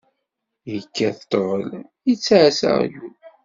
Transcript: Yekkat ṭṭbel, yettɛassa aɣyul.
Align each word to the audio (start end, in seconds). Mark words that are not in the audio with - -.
Yekkat 0.71 1.17
ṭṭbel, 1.23 1.63
yettɛassa 2.07 2.67
aɣyul. 2.73 3.13